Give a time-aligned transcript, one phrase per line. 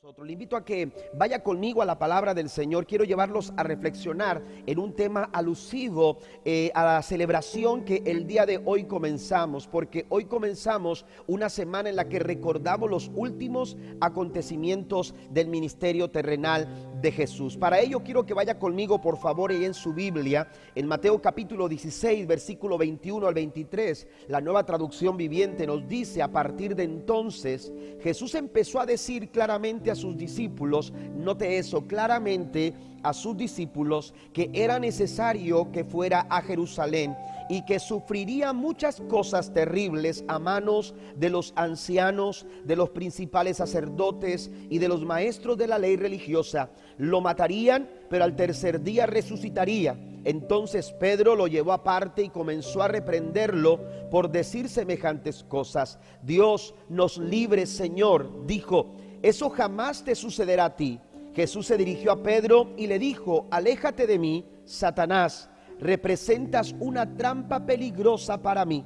[0.00, 2.86] Le invito a que vaya conmigo a la palabra del Señor.
[2.86, 8.46] Quiero llevarlos a reflexionar en un tema alusivo eh, a la celebración que el día
[8.46, 15.16] de hoy comenzamos, porque hoy comenzamos una semana en la que recordamos los últimos acontecimientos
[15.30, 17.56] del ministerio terrenal de Jesús.
[17.56, 21.68] Para ello quiero que vaya conmigo, por favor, y en su Biblia, en Mateo capítulo
[21.68, 27.72] 16, versículo 21 al 23, la nueva traducción viviente nos dice, a partir de entonces,
[28.00, 34.50] Jesús empezó a decir claramente, a sus discípulos, note eso claramente a sus discípulos, que
[34.52, 37.16] era necesario que fuera a Jerusalén
[37.48, 44.50] y que sufriría muchas cosas terribles a manos de los ancianos, de los principales sacerdotes
[44.68, 46.70] y de los maestros de la ley religiosa.
[46.96, 49.98] Lo matarían, pero al tercer día resucitaría.
[50.24, 53.80] Entonces Pedro lo llevó aparte y comenzó a reprenderlo
[54.10, 55.98] por decir semejantes cosas.
[56.22, 61.00] Dios nos libre, Señor, dijo eso jamás te sucederá a ti.
[61.34, 65.50] Jesús se dirigió a Pedro y le dijo, aléjate de mí, Satanás,
[65.80, 68.84] representas una trampa peligrosa para mí.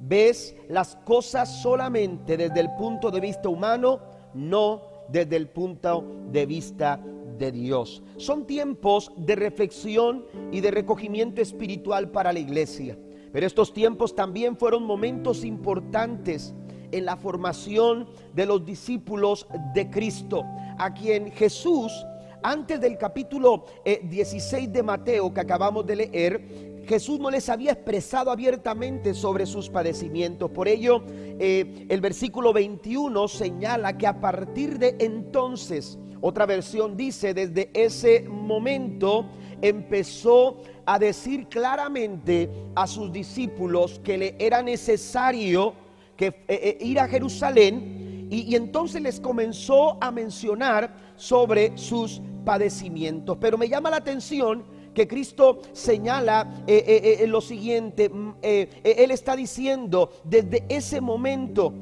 [0.00, 4.00] Ves las cosas solamente desde el punto de vista humano,
[4.34, 7.00] no desde el punto de vista
[7.38, 8.02] de Dios.
[8.16, 12.98] Son tiempos de reflexión y de recogimiento espiritual para la iglesia.
[13.32, 16.54] Pero estos tiempos también fueron momentos importantes
[16.92, 20.44] en la formación de los discípulos de Cristo,
[20.78, 22.06] a quien Jesús,
[22.44, 27.72] antes del capítulo 16 eh, de Mateo que acabamos de leer, Jesús no les había
[27.72, 30.50] expresado abiertamente sobre sus padecimientos.
[30.50, 37.32] Por ello, eh, el versículo 21 señala que a partir de entonces, otra versión dice,
[37.32, 39.26] desde ese momento
[39.62, 45.72] empezó a decir claramente a sus discípulos que le era necesario
[46.14, 53.38] que eh, ir a Jerusalén y, entonces les comenzó a mencionar sobre sus padecimientos.
[53.40, 60.10] Pero me llama la atención que Cristo señala eh, lo siguiente, mm, Él está diciendo
[60.22, 61.74] desde ese momento,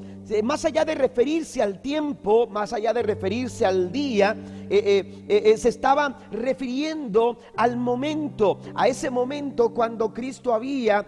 [0.43, 4.37] más allá de referirse al tiempo, más allá de referirse al día,
[4.71, 11.05] eh, eh, eh, se estaba refiriendo al momento, a ese momento cuando Cristo había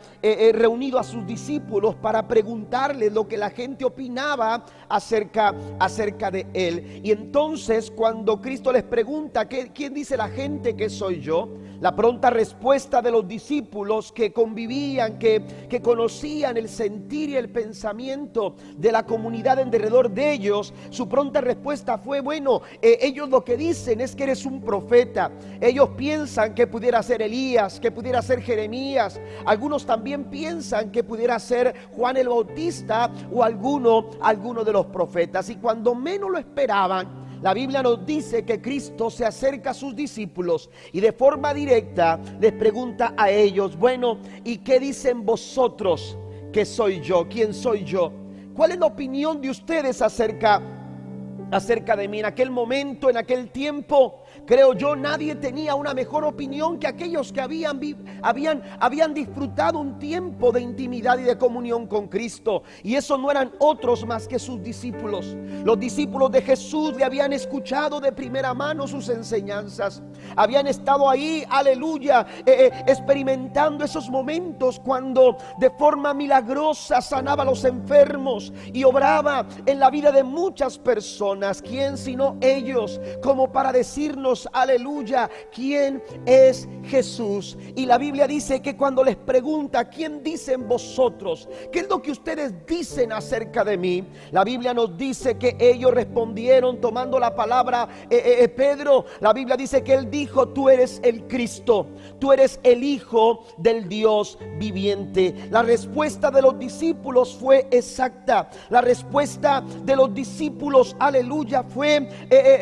[0.53, 7.01] reunido a sus discípulos para preguntarles lo que la gente opinaba acerca, acerca de él.
[7.03, 11.49] Y entonces cuando Cristo les pregunta, ¿quién dice la gente que soy yo?
[11.81, 17.51] La pronta respuesta de los discípulos que convivían, que, que conocían el sentir y el
[17.51, 23.45] pensamiento de la comunidad en derredor de ellos, su pronta respuesta fue, bueno, ellos lo
[23.45, 25.31] que dicen es que eres un profeta.
[25.61, 29.21] Ellos piensan que pudiera ser Elías, que pudiera ser Jeremías.
[29.45, 35.49] Algunos también piensan que pudiera ser Juan el Bautista o alguno, alguno de los profetas.
[35.51, 39.95] Y cuando menos lo esperaban, la Biblia nos dice que Cristo se acerca a sus
[39.95, 46.17] discípulos y de forma directa les pregunta a ellos, bueno, ¿y qué dicen vosotros
[46.53, 47.29] que soy yo?
[47.29, 48.24] ¿Quién soy yo?
[48.55, 50.63] ¿Cuál es la opinión de ustedes acerca
[51.55, 52.21] acerca de mí.
[52.21, 57.33] En aquel momento, en aquel tiempo, Creo yo, nadie tenía una mejor opinión que aquellos
[57.33, 57.81] que habían,
[58.23, 62.63] habían, habían disfrutado un tiempo de intimidad y de comunión con Cristo.
[62.83, 65.35] Y eso no eran otros más que sus discípulos.
[65.65, 70.03] Los discípulos de Jesús le habían escuchado de primera mano sus enseñanzas.
[70.37, 77.47] Habían estado ahí, aleluya, eh, eh, experimentando esos momentos cuando de forma milagrosa sanaba a
[77.47, 81.63] los enfermos y obraba en la vida de muchas personas.
[81.63, 87.57] ¿Quién sino ellos como para decirnos aleluya, quién es Jesús.
[87.75, 91.49] Y la Biblia dice que cuando les pregunta, ¿quién dicen vosotros?
[91.73, 94.05] ¿Qué es lo que ustedes dicen acerca de mí?
[94.33, 99.05] La Biblia nos dice que ellos respondieron tomando la palabra eh, eh, eh, Pedro.
[99.21, 101.87] La Biblia dice que él dijo, tú eres el Cristo,
[102.19, 105.35] tú eres el Hijo del Dios viviente.
[105.51, 108.51] La respuesta de los discípulos fue exacta.
[108.71, 112.09] La respuesta de los discípulos, aleluya, fue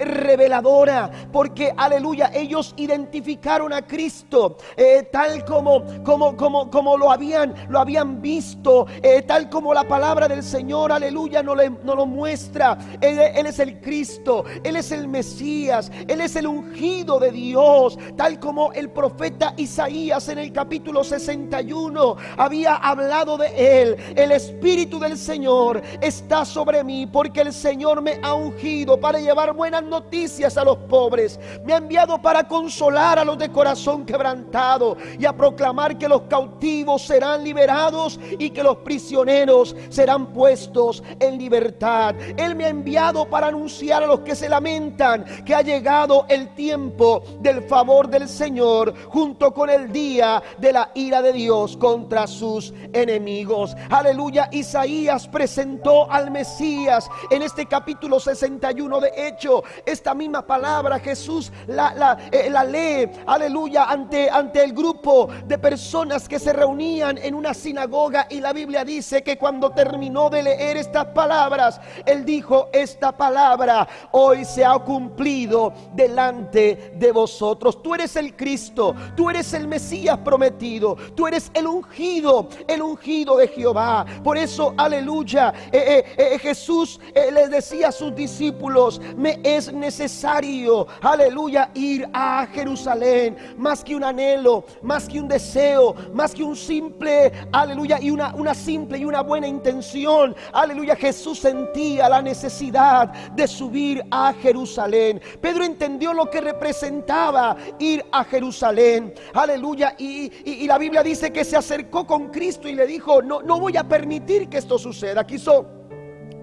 [0.05, 1.11] reveladora.
[1.33, 7.79] Porque aleluya, ellos identificaron a Cristo eh, tal como, como, como, como lo habían, lo
[7.79, 12.79] habían visto, eh, tal como la palabra del Señor, aleluya, no, le, no lo muestra.
[13.01, 17.99] Él, él es el Cristo, Él es el Mesías, Él es el ungido de Dios,
[18.17, 23.97] tal como el profeta Isaías en el capítulo 61 había hablado de Él.
[24.17, 29.53] El Espíritu del Señor está sobre mí porque el Señor me ha ungido para llevar
[29.53, 34.05] buenas noticias a los pobres pobres, me ha enviado para consolar a los de corazón
[34.05, 41.03] quebrantado y a proclamar que los cautivos serán liberados y que los prisioneros serán puestos
[41.21, 42.15] en libertad.
[42.37, 46.55] Él me ha enviado para anunciar a los que se lamentan que ha llegado el
[46.55, 52.27] tiempo del favor del Señor junto con el día de la ira de Dios contra
[52.27, 53.75] sus enemigos.
[53.91, 59.63] Aleluya, Isaías presentó al Mesías en este capítulo 61 de Hecho.
[59.87, 65.59] Esta misma palabra Jesús la, la, eh, la lee, aleluya, ante, ante el grupo de
[65.59, 70.43] personas que se reunían en una sinagoga y la Biblia dice que cuando terminó de
[70.43, 77.83] leer estas palabras, él dijo, esta palabra hoy se ha cumplido delante de vosotros.
[77.83, 83.37] Tú eres el Cristo, tú eres el Mesías prometido, tú eres el ungido, el ungido
[83.37, 84.05] de Jehová.
[84.23, 91.32] Por eso, aleluya, eh, eh, Jesús les decía a sus discípulos, me es necesario, aleluya,
[91.75, 97.33] ir a Jerusalén, más que un anhelo, más que un deseo, más que un simple,
[97.53, 100.35] aleluya, y una, una simple y una buena intención.
[100.53, 105.21] Aleluya, Jesús sentía la necesidad de subir a Jerusalén.
[105.41, 109.15] Pedro entendió lo que representaba ir a Jerusalén.
[109.35, 113.43] Aleluya, y, y la Biblia dice que se acercó con Cristo y le dijo, no,
[113.43, 115.27] no voy a permitir que esto suceda.
[115.27, 115.82] Quiso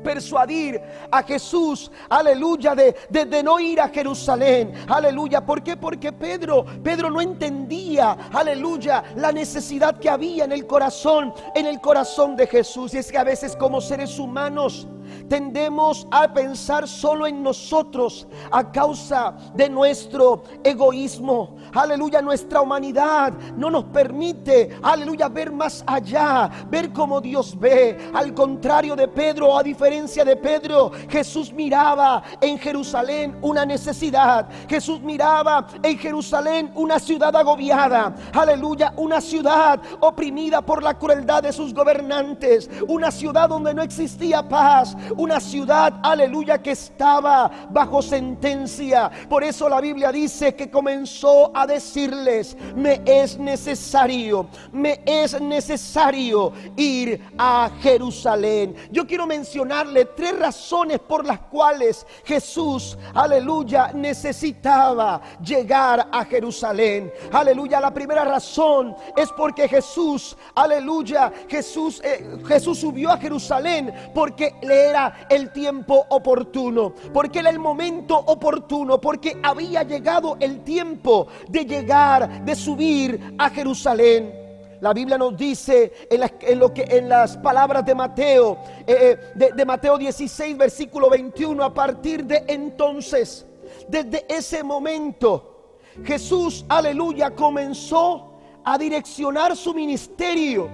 [0.10, 5.46] persuadir a Jesús, aleluya, de, de, no ir a Jerusalén, aleluya.
[5.46, 5.78] ¿Por qué?
[5.78, 11.80] Porque Pedro, Pedro no entendía, aleluya, la necesidad que había en el corazón, en el
[11.80, 12.96] corazón de Jesús.
[12.96, 14.88] Y es que a veces como seres humanos,
[15.30, 21.56] tendemos a pensar solo en nosotros a causa de nuestro egoísmo.
[21.74, 28.10] Aleluya, nuestra humanidad no nos permite, aleluya, ver más allá, ver como Dios ve.
[28.14, 34.50] Al contrario de Pedro, a diferencia de Pedro, Jesús miraba en Jerusalén una necesidad.
[34.68, 38.16] Jesús miraba en Jerusalén una ciudad agobiada.
[38.34, 42.70] Aleluya, una ciudad oprimida por la crueldad de sus gobernantes.
[42.88, 49.12] Una ciudad donde no existía paz una ciudad, aleluya, que estaba bajo sentencia.
[49.28, 56.54] Por eso la Biblia dice que comenzó a decirles, me es necesario, me es necesario
[56.78, 58.76] ir a Jerusalén.
[58.92, 67.12] Yo quiero mencionarle tres razones por las cuales Jesús, aleluya, necesitaba llegar a Jerusalén.
[67.34, 74.56] Aleluya, la primera razón es porque Jesús, aleluya, Jesús, eh, Jesús subió a Jerusalén porque
[74.62, 81.28] le era el tiempo oportuno, porque era el momento oportuno, porque había llegado el tiempo
[81.48, 84.40] de llegar, de subir a Jerusalén.
[84.82, 88.58] La Biblia nos dice en, lo que, en las palabras de Mateo,
[88.88, 93.46] eh, eh, de, Mateo 16, versículo 21, a partir de entonces,
[93.88, 98.34] desde ese momento, Jesús, aleluya, comenzó
[98.64, 100.70] a direccionar su ministerio,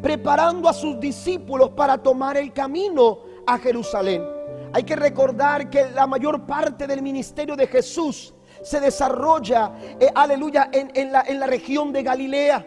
[0.00, 4.24] preparando a sus discípulos para tomar el camino a Jerusalén.
[4.72, 8.32] Hay que recordar que la mayor parte del ministerio de Jesús
[8.62, 12.66] se desarrolla, eh, aleluya, en, la, en la región de Galilea.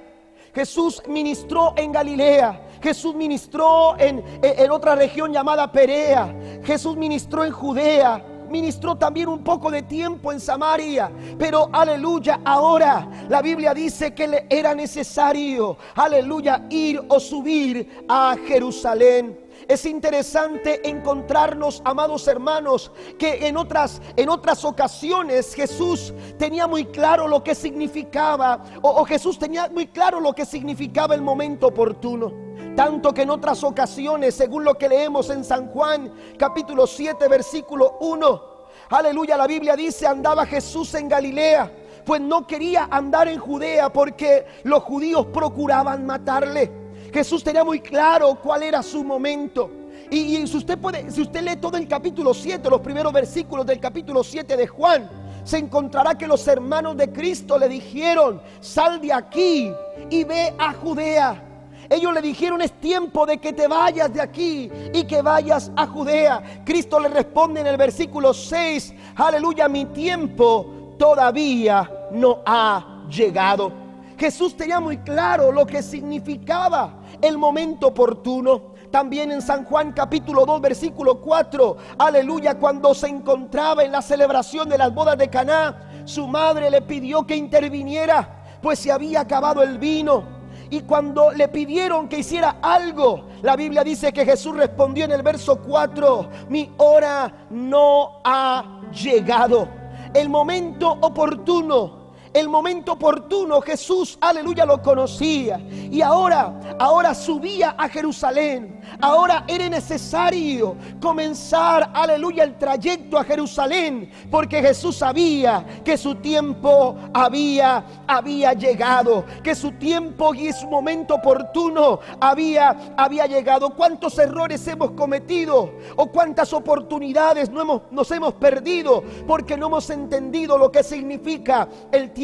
[0.53, 2.67] Jesús ministró en Galilea.
[2.81, 6.35] Jesús ministró en, en, otra región llamada Perea.
[6.63, 8.25] Jesús ministró en Judea.
[8.49, 11.09] Ministró también un poco de tiempo en Samaria.
[11.39, 18.35] Pero aleluya, ahora la Biblia dice que le era necesario, aleluya, ir o subir a
[18.45, 19.42] Jerusalén.
[19.67, 27.27] Es interesante encontrarnos, amados hermanos, que en otras, en otras ocasiones Jesús tenía muy claro
[27.27, 32.31] lo que significaba, o, o Jesús tenía muy claro lo que significaba el momento oportuno.
[32.75, 37.97] Tanto que en otras ocasiones, según lo que leemos en San Juan capítulo 7, versículo
[38.01, 38.41] 1,
[38.89, 41.71] aleluya, la Biblia dice, andaba Jesús en Galilea,
[42.05, 46.82] pues no quería andar en Judea porque los judíos procuraban matarle.
[47.13, 49.69] Jesús tenía muy claro cuál era su momento.
[50.09, 53.79] Y, si, usted puede, si usted lee todo el capítulo 7, los primeros versículos del
[53.79, 55.09] capítulo 7 de Juan,
[55.43, 59.71] se encontrará que los hermanos de Cristo le dijeron, sal de aquí
[60.09, 61.41] y ve a Judea.
[61.89, 65.85] Ellos le dijeron, es tiempo de que te vayas de aquí y que vayas a
[65.85, 66.63] Judea.
[66.65, 73.71] Cristo le responde en el versículo 6, aleluya, mi tiempo todavía no ha llegado.
[74.17, 78.73] Jesús tenía muy claro lo que significaba el momento oportuno.
[78.91, 84.69] También en San Juan capítulo 2 versículo 4, aleluya, cuando se encontraba en la celebración
[84.69, 89.63] de las bodas de Caná, su madre le pidió que interviniera, pues se había acabado
[89.63, 90.43] el vino.
[90.69, 95.23] Y cuando le pidieron que hiciera algo, la Biblia dice que Jesús respondió en el
[95.23, 99.67] verso 4, mi hora no ha llegado.
[100.13, 102.02] el momento oportuno
[102.33, 105.59] el momento oportuno Jesús, aleluya, lo conocía.
[105.69, 108.81] Y ahora, ahora subía a Jerusalén.
[108.99, 114.11] Ahora era necesario comenzar, aleluya, el trayecto a Jerusalén.
[114.31, 119.25] Porque Jesús sabía que su tiempo había, había llegado.
[119.43, 123.69] Que su tiempo y su momento oportuno había, había llegado.
[123.75, 125.71] ¿Cuántos errores hemos cometido?
[125.95, 129.03] ¿O cuántas oportunidades no hemos, nos hemos perdido?
[129.27, 132.22] Porque no hemos entendido lo que significa el tiempo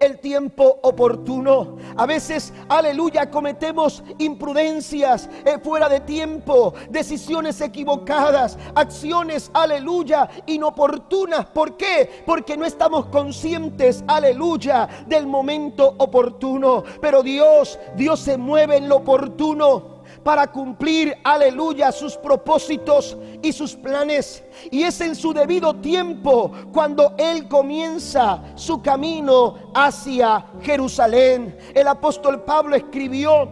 [0.00, 1.76] el tiempo oportuno.
[1.96, 11.46] A veces, aleluya, cometemos imprudencias eh, fuera de tiempo, decisiones equivocadas, acciones, aleluya, inoportunas.
[11.46, 12.22] ¿Por qué?
[12.24, 16.84] Porque no estamos conscientes, aleluya, del momento oportuno.
[17.00, 19.97] Pero Dios, Dios se mueve en lo oportuno
[20.28, 24.44] para cumplir, aleluya, sus propósitos y sus planes.
[24.70, 31.56] Y es en su debido tiempo cuando Él comienza su camino hacia Jerusalén.
[31.74, 33.48] El apóstol Pablo escribió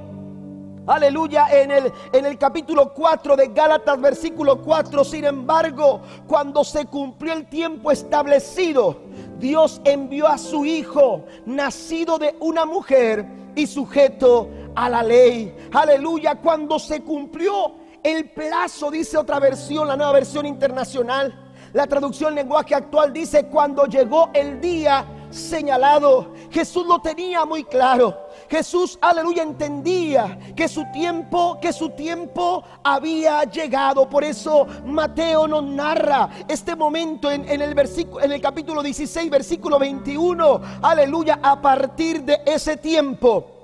[0.86, 6.84] Aleluya, en el, en el capítulo 4 de Gálatas, versículo 4, sin embargo, cuando se
[6.84, 8.98] cumplió el tiempo establecido,
[9.38, 13.24] Dios envió a su Hijo, nacido de una mujer
[13.56, 15.54] y sujeto a la ley.
[15.72, 21.42] Aleluya, cuando se cumplió el plazo, dice otra versión, la nueva versión internacional.
[21.72, 26.32] La traducción lenguaje actual dice cuando llegó el día señalado.
[26.50, 28.16] Jesús lo tenía muy claro.
[28.48, 34.08] Jesús, aleluya, entendía que su tiempo, que su tiempo había llegado.
[34.08, 39.78] Por eso Mateo nos narra este momento en, el versículo, en el capítulo 16, versículo
[39.78, 40.60] 21.
[40.80, 43.55] Aleluya, a partir de ese tiempo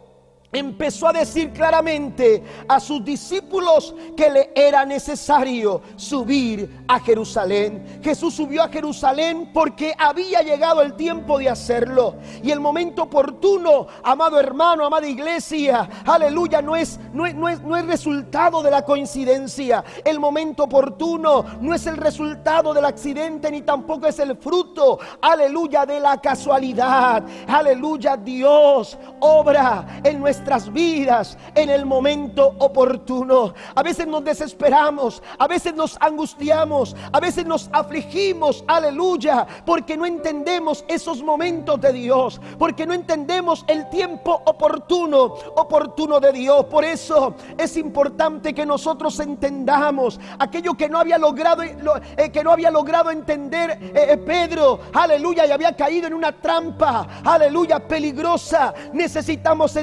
[0.52, 8.00] empezó a decir claramente a sus discípulos que le era necesario subir a Jerusalén.
[8.02, 12.16] Jesús subió a Jerusalén porque había llegado el tiempo de hacerlo.
[12.42, 17.62] Y el momento oportuno, amado hermano, amada iglesia, aleluya, no es, no es, no es,
[17.62, 19.82] no es resultado de la coincidencia.
[20.04, 25.86] El momento oportuno no es el resultado del accidente ni tampoco es el fruto, aleluya,
[25.86, 27.24] de la casualidad.
[27.48, 30.41] Aleluya, Dios obra en nuestra
[30.72, 33.54] vidas en el momento oportuno.
[33.74, 40.04] A veces nos desesperamos, a veces nos angustiamos, a veces nos afligimos, aleluya, porque no
[40.04, 46.64] entendemos esos momentos de Dios, porque no entendemos el tiempo oportuno, oportuno de Dios.
[46.66, 52.50] Por eso es importante que nosotros entendamos aquello que no había logrado, eh, que no
[52.50, 58.74] había logrado entender eh, eh, Pedro, aleluya, y había caído en una trampa, aleluya, peligrosa.
[58.92, 59.76] Necesitamos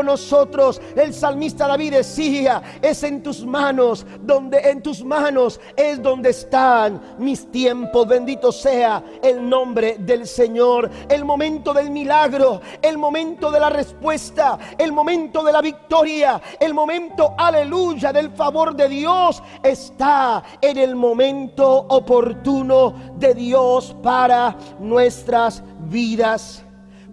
[0.00, 0.80] nosotros.
[0.94, 7.16] El salmista David decía, es en tus manos, donde en tus manos es donde están
[7.18, 8.06] mis tiempos.
[8.06, 10.88] Bendito sea el nombre del Señor.
[11.08, 16.74] El momento del milagro, el momento de la respuesta, el momento de la victoria, el
[16.74, 25.62] momento, aleluya, del favor de Dios está en el momento oportuno de Dios para nuestras
[25.88, 26.64] vidas.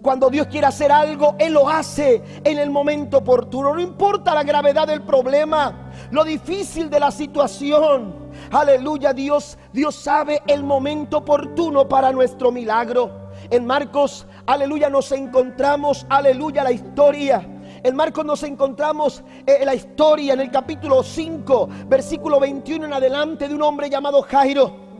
[0.02, 3.74] Cuando Dios quiere hacer algo, Él lo hace en el momento oportuno.
[3.74, 8.30] No importa la gravedad del problema, lo difícil de la situación.
[8.50, 13.30] Aleluya, Dios, Dios sabe el momento oportuno para nuestro milagro.
[13.50, 17.46] En Marcos, aleluya, nos encontramos, aleluya, la historia.
[17.82, 23.48] En Marcos nos encontramos en la historia en el capítulo 5, versículo 21 en adelante
[23.48, 24.90] de un hombre llamado Jairo.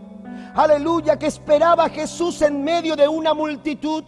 [0.54, 4.04] Aleluya, que esperaba a Jesús en medio de una multitud.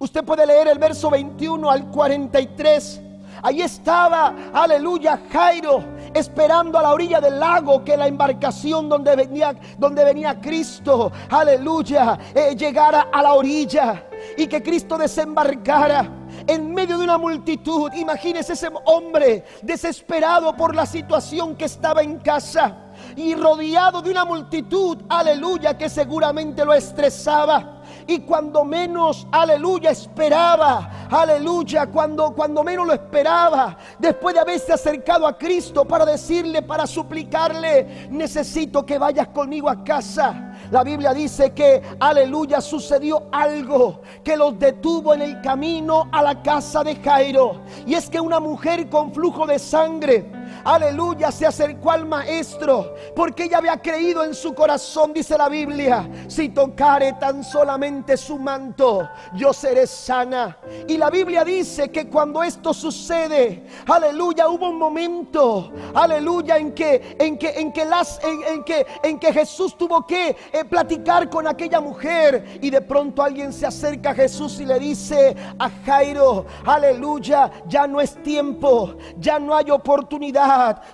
[0.00, 3.02] Usted puede leer el verso 21 al 43.
[3.42, 9.54] Ahí estaba, aleluya, Jairo, esperando a la orilla del lago que la embarcación donde venía,
[9.76, 14.06] donde venía Cristo, aleluya, eh, llegara a la orilla
[14.38, 16.10] y que Cristo desembarcara
[16.46, 17.92] en medio de una multitud.
[17.92, 24.24] Imagínese ese hombre desesperado por la situación que estaba en casa y rodeado de una
[24.24, 27.79] multitud, aleluya, que seguramente lo estresaba.
[28.06, 35.26] Y cuando menos, aleluya, esperaba, aleluya, cuando, cuando menos lo esperaba, después de haberse acercado
[35.26, 40.46] a Cristo para decirle, para suplicarle, necesito que vayas conmigo a casa.
[40.70, 46.42] La Biblia dice que, aleluya, sucedió algo que los detuvo en el camino a la
[46.42, 47.62] casa de Jairo.
[47.86, 50.30] Y es que una mujer con flujo de sangre,
[50.64, 56.08] aleluya, se acercó al maestro porque ella había creído en su corazón, dice la Biblia,
[56.28, 60.58] si tocare tan solamente su manto, yo seré sana.
[60.88, 67.16] Y la Biblia dice que cuando esto sucede, aleluya, hubo un momento, aleluya, en que
[67.18, 71.46] en que en que las en, que en que Jesús tuvo que eh, platicar con
[71.46, 76.46] aquella mujer y de pronto alguien se acerca a Jesús y le dice a Jairo,
[76.64, 80.49] aleluya, ya no es tiempo, ya no hay oportunidad.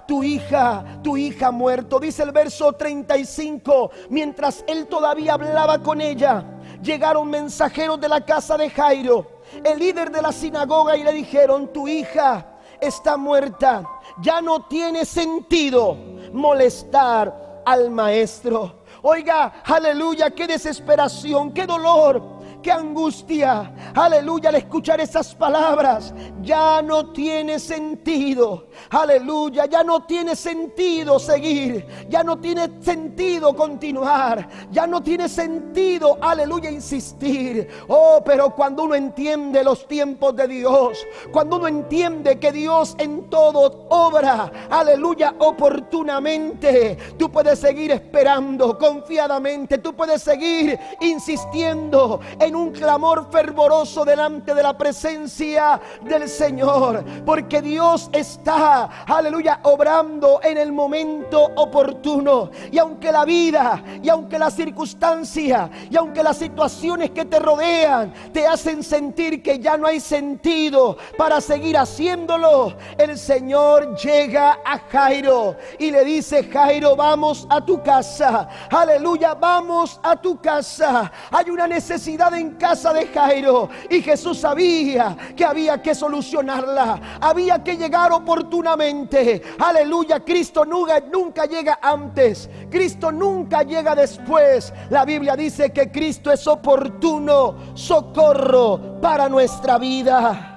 [0.06, 1.98] Tu hija, tu hija muerto.
[1.98, 6.44] Dice el verso 35, mientras él todavía hablaba con ella,
[6.82, 11.72] llegaron mensajeros de la casa de Jairo, el líder de la sinagoga, y le dijeron,
[11.72, 13.82] tu hija está muerta.
[14.20, 15.96] Ya no tiene sentido
[16.32, 18.84] molestar al maestro.
[19.02, 22.35] Oiga, aleluya, qué desesperación, qué dolor
[22.66, 23.72] qué angustia.
[23.94, 28.66] Aleluya, al escuchar esas palabras, ya no tiene sentido.
[28.90, 31.86] Aleluya, ya no tiene sentido seguir.
[32.08, 34.48] Ya no tiene sentido continuar.
[34.72, 37.68] Ya no tiene sentido, aleluya, insistir.
[37.86, 43.30] Oh, pero cuando uno entiende los tiempos de Dios, cuando uno entiende que Dios en
[43.30, 49.78] todo obra, aleluya, oportunamente, tú puedes seguir esperando confiadamente.
[49.78, 57.04] Tú puedes seguir insistiendo en un clamor fervoroso delante de la presencia del Señor.
[57.24, 62.50] Porque Dios está, aleluya, obrando en el momento oportuno.
[62.70, 68.12] Y aunque la vida, y aunque la circunstancia, y aunque las situaciones que te rodean
[68.32, 74.78] te hacen sentir que ya no hay sentido para seguir haciéndolo, el Señor llega a
[74.90, 78.48] Jairo y le dice, Jairo, vamos a tu casa.
[78.70, 81.10] Aleluya, vamos a tu casa.
[81.30, 87.62] Hay una necesidad en casa de Jairo y Jesús sabía que había que solucionarla, había
[87.62, 89.42] que llegar oportunamente.
[89.58, 94.72] Aleluya, Cristo nunca, nunca llega antes, Cristo nunca llega después.
[94.90, 100.52] La Biblia dice que Cristo es oportuno, socorro para nuestra vida.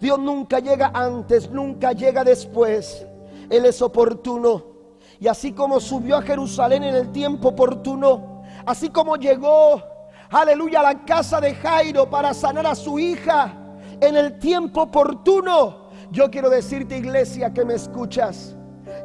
[0.00, 3.06] Dios nunca llega antes, nunca llega después.
[3.50, 4.64] Él es oportuno.
[5.20, 9.82] Y así como subió a Jerusalén en el tiempo oportuno, así como llegó
[10.30, 13.54] aleluya, a la casa de Jairo para sanar a su hija
[14.00, 15.90] en el tiempo oportuno.
[16.10, 18.56] Yo quiero decirte, iglesia, que me escuchas.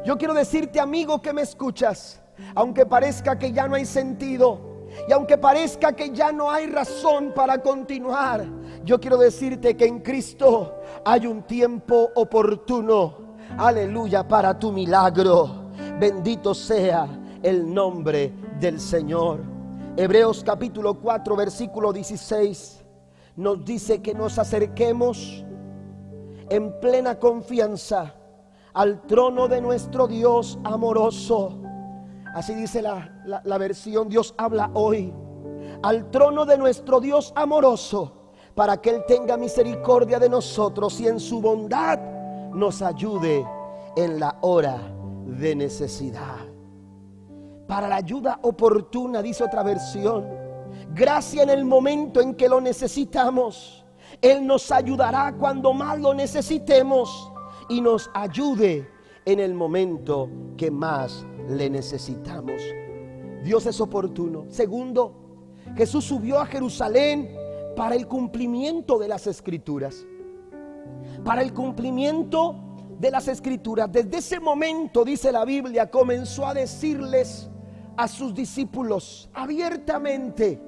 [0.04, 2.20] Yo quiero decirte, amigo, que me escuchas.
[2.54, 4.76] Aunque parezca que ya no hay sentido.
[5.08, 8.46] Y aunque parezca que ya no hay razón para continuar,
[8.84, 13.36] yo quiero decirte que en Cristo hay un tiempo oportuno.
[13.58, 15.70] Aleluya para tu milagro.
[15.98, 17.08] Bendito sea
[17.42, 19.55] el nombre del Señor.
[19.98, 22.84] Hebreos capítulo 4, versículo 16
[23.36, 25.42] nos dice que nos acerquemos
[26.50, 28.14] en plena confianza
[28.74, 31.58] al trono de nuestro Dios amoroso.
[32.34, 35.14] Así dice la, la, versión Dios habla hoy.
[35.82, 41.18] Al trono de nuestro Dios amoroso para que Él tenga misericordia de nosotros y en
[41.18, 41.98] su bondad
[42.52, 43.46] nos ayude
[43.96, 44.78] en la hora
[45.24, 46.55] de necesidad
[47.66, 50.24] para la ayuda oportuna, dice otra versión.
[50.94, 53.84] Gracia en el momento en que lo necesitamos.
[54.20, 57.32] Él nos ayudará cuando más lo necesitemos
[57.68, 58.88] y nos ayude
[59.24, 62.62] en el momento que más le necesitamos.
[63.42, 64.44] Dios es oportuno.
[64.48, 65.14] Segundo,
[65.76, 67.30] Jesús subió a Jerusalén
[67.76, 70.06] para el cumplimiento de las escrituras.
[71.24, 72.54] Para el cumplimiento
[72.98, 73.90] de las escrituras.
[73.90, 77.50] Desde ese momento, dice la Biblia, comenzó a decirles
[77.96, 80.60] a sus discípulos abiertamente,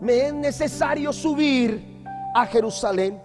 [0.00, 3.20] me es necesario subir a Jerusalén.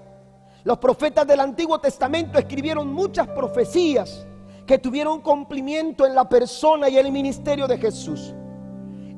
[0.64, 4.26] Los profetas del Antiguo Testamento escribieron muchas profecías
[4.66, 8.34] que tuvieron cumplimiento en la persona y el ministerio de Jesús.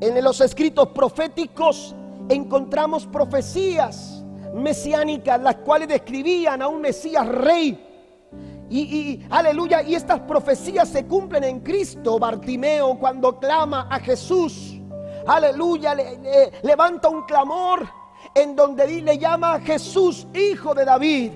[0.01, 1.95] En los escritos proféticos
[2.29, 7.86] encontramos profecías mesiánicas, las cuales describían a un Mesías rey
[8.69, 12.19] y, aleluya, y estas profecías se cumplen en Cristo.
[12.19, 14.75] Bartimeo cuando clama a Jesús,
[15.25, 17.87] aleluya, le, levanta un clamor
[18.35, 21.31] en donde le llama a Jesús, hijo de David,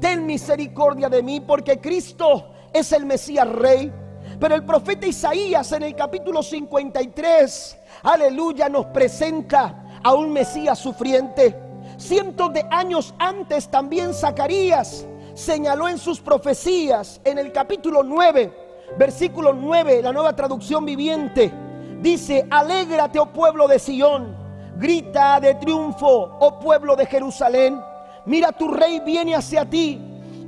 [0.00, 3.92] ten misericordia de mí, porque Cristo es el Mesías Rey.
[4.38, 11.58] Pero el profeta Isaías en el capítulo 53, aleluya, nos presenta a un Mesías sufriente.
[11.96, 18.52] Cientos de años antes también Zacarías señaló en sus profecías en el capítulo 9,
[18.98, 21.52] versículo 9, la nueva traducción viviente,
[22.00, 24.34] dice, alégrate, oh pueblo de Sión,
[24.78, 27.78] grita de triunfo, oh pueblo de Jerusalén,
[28.24, 30.00] mira tu rey viene hacia ti,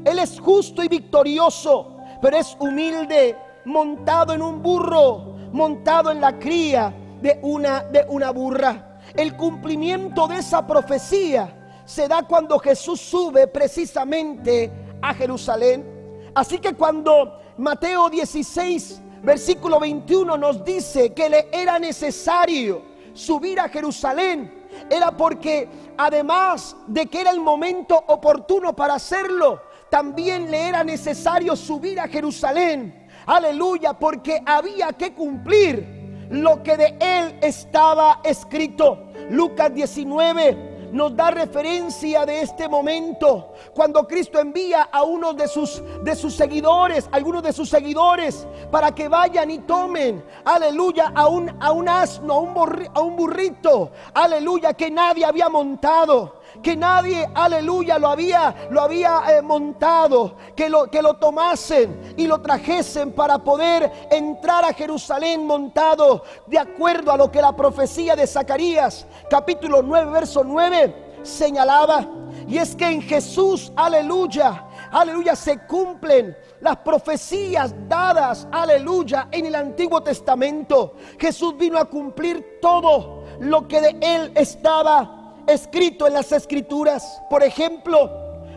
[0.07, 6.39] él es justo y victorioso, pero es humilde, montado en un burro, montado en la
[6.39, 9.01] cría de una, de una burra.
[9.15, 11.58] El cumplimiento de esa profecía
[11.89, 14.71] se da cuando Jesús sube precisamente
[15.01, 16.31] a Jerusalén.
[16.35, 22.83] Así que cuando Mateo 16, versículo 21 nos dice que le era necesario
[23.15, 30.51] subir a Jerusalén, era porque además de que era el momento oportuno para hacerlo, también
[30.51, 33.09] le era necesario subir a Jerusalén.
[33.25, 39.05] Aleluya, porque había que cumplir lo que de él estaba escrito.
[39.31, 45.83] Lucas 19 nos da referencia de este momento cuando Cristo envía a uno de sus
[46.03, 51.51] de sus seguidores, algunos de sus seguidores para que vayan y tomen, aleluya, a un
[51.61, 57.29] a un asno, a un, a un burrito, aleluya, que nadie había montado que nadie,
[57.35, 63.13] aleluya, lo había, lo había eh, montado, que lo, que lo tomasen y lo trajesen
[63.13, 69.07] para poder entrar a Jerusalén montado de acuerdo a lo que la profecía de Zacarías,
[69.31, 72.07] capítulo 9, verso 9, señalaba.
[72.47, 79.55] Y es que en Jesús, aleluya, aleluya, se cumplen las profecías dadas, aleluya, en el
[79.55, 80.95] Antiguo Testamento.
[81.19, 85.18] Jesús vino a cumplir todo lo que de él estaba
[85.49, 87.23] escrito en las escrituras.
[87.29, 88.11] Por ejemplo,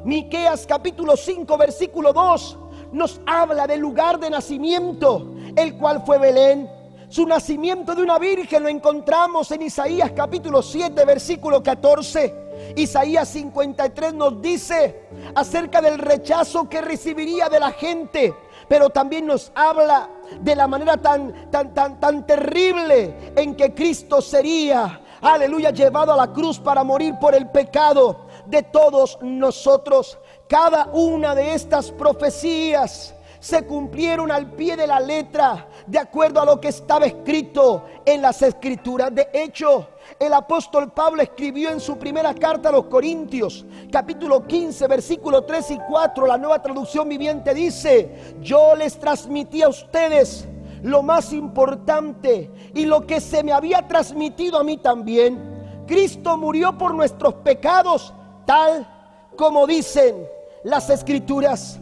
[0.03, 2.57] Miqueas capítulo 5 versículo 2
[2.91, 6.69] nos habla del lugar de nacimiento, el cual fue Belén.
[7.07, 12.73] Su nacimiento de una virgen lo encontramos en Isaías capítulo 7 versículo 14.
[12.75, 15.03] Isaías 53 nos dice
[15.35, 18.33] acerca del rechazo que recibiría de la gente,
[18.67, 24.21] pero también nos habla de la manera tan tan tan tan terrible en que Cristo
[24.21, 30.17] sería aleluya, llevado a la cruz para morir por el pecado de todos nosotros.
[30.47, 36.45] Cada una de estas profecías se cumplieron al pie de la letra, de acuerdo a
[36.45, 39.13] lo que estaba escrito en las escrituras.
[39.13, 39.87] De hecho,
[40.19, 45.71] el apóstol Pablo escribió en su primera carta a los Corintios, capítulo 15, versículo 3
[45.71, 50.47] y 4, la nueva traducción viviente dice, yo les transmití a ustedes
[50.83, 55.83] lo más importante y lo que se me había transmitido a mí también.
[55.87, 58.13] Cristo murió por nuestros pecados,
[58.45, 58.87] tal
[59.35, 60.27] como dicen
[60.63, 61.79] las escrituras,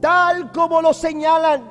[0.00, 1.70] tal como lo señalan,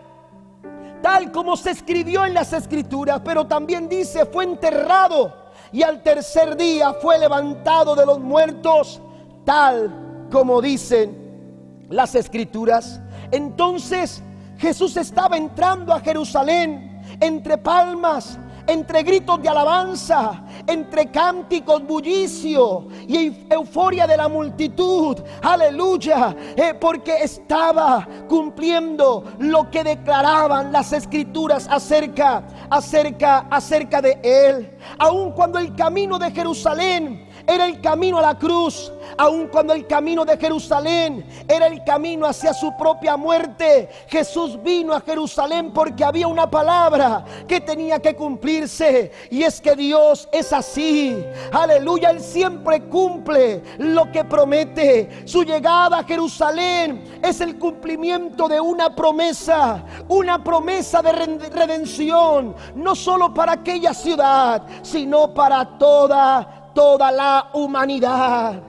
[1.02, 5.34] tal como se escribió en las escrituras, pero también dice, fue enterrado
[5.72, 9.02] y al tercer día fue levantado de los muertos,
[9.46, 13.02] tal como dicen las escrituras.
[13.32, 14.24] Entonces,
[14.60, 23.48] Jesús estaba entrando a Jerusalén entre palmas, entre gritos de alabanza, entre cánticos, bullicio y
[23.50, 25.18] euforia de la multitud.
[25.42, 34.78] Aleluya, eh, porque estaba cumpliendo lo que declaraban las escrituras acerca, acerca, acerca de él.
[35.00, 39.88] Aun cuando el camino de Jerusalén era el camino a la cruz, aun cuando el
[39.88, 43.90] camino de Jerusalén era el camino hacia su propia muerte.
[44.08, 49.76] Jesús vino a Jerusalén porque había una palabra que tenía que cumplirse y es que
[49.76, 51.26] Dios es así.
[51.52, 55.24] Aleluya, Él siempre cumple lo que promete.
[55.26, 62.94] Su llegada a Jerusalén es el cumplimiento de una promesa, una promesa de redención, no
[62.94, 68.62] solo para aquella ciudad, sino para toda toda la humanidad.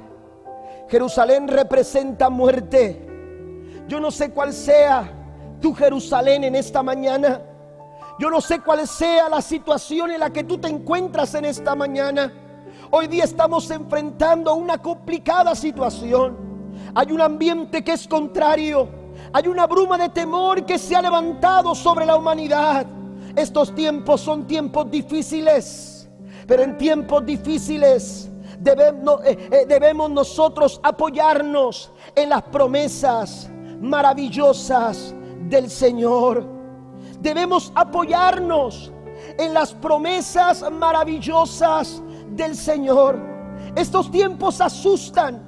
[0.89, 3.07] Jerusalén representa muerte.
[3.87, 5.11] Yo no sé cuál sea
[5.61, 7.43] tu Jerusalén en esta mañana.
[8.19, 11.75] Yo no sé cuál sea la situación en la que tú te encuentras en esta
[11.75, 12.33] mañana.
[12.91, 16.37] Hoy día estamos enfrentando una complicada situación.
[16.95, 18.89] Hay un ambiente que es contrario.
[19.33, 22.87] Hay una bruma de temor que se ha levantado sobre la humanidad.
[23.37, 25.90] Estos tiempos son tiempos difíciles.
[26.51, 33.49] Pero en tiempos difíciles debemos, eh, eh, debemos nosotros apoyarnos en las promesas
[33.81, 35.15] maravillosas
[35.49, 36.45] del Señor.
[37.21, 38.91] Debemos apoyarnos
[39.39, 43.17] en las promesas maravillosas del Señor.
[43.77, 45.41] Estos tiempos asustan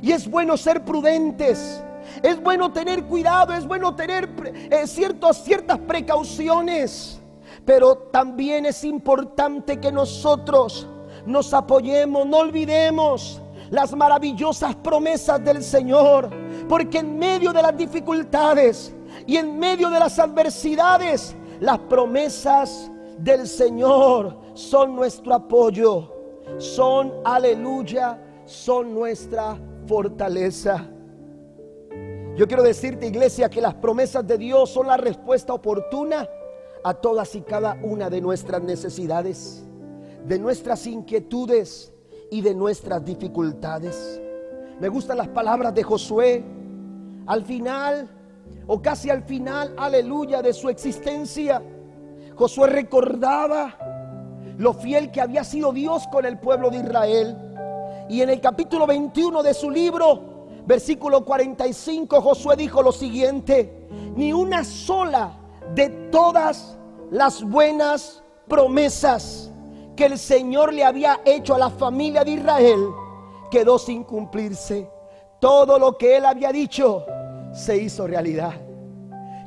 [0.00, 1.82] y es bueno ser prudentes.
[2.22, 4.30] Es bueno tener cuidado, es bueno tener
[4.70, 5.42] eh, ciertas
[5.80, 7.20] precauciones.
[7.64, 10.86] Pero también es importante que nosotros
[11.24, 16.30] nos apoyemos, no olvidemos las maravillosas promesas del Señor,
[16.68, 18.94] porque en medio de las dificultades
[19.26, 26.12] y en medio de las adversidades, las promesas del Señor son nuestro apoyo,
[26.58, 30.86] son aleluya, son nuestra fortaleza.
[32.36, 36.28] Yo quiero decirte, iglesia, que las promesas de Dios son la respuesta oportuna
[36.84, 39.64] a todas y cada una de nuestras necesidades,
[40.26, 41.92] de nuestras inquietudes
[42.30, 44.20] y de nuestras dificultades.
[44.78, 46.44] Me gustan las palabras de Josué.
[47.26, 48.06] Al final,
[48.66, 51.62] o casi al final, aleluya, de su existencia,
[52.36, 53.78] Josué recordaba
[54.58, 57.36] lo fiel que había sido Dios con el pueblo de Israel.
[58.10, 64.34] Y en el capítulo 21 de su libro, versículo 45, Josué dijo lo siguiente, ni
[64.34, 65.38] una sola
[65.74, 66.76] de todas
[67.10, 69.50] las buenas promesas
[69.96, 72.80] que el Señor le había hecho a la familia de Israel
[73.54, 74.90] quedó sin cumplirse.
[75.40, 77.04] Todo lo que él había dicho
[77.52, 78.52] se hizo realidad.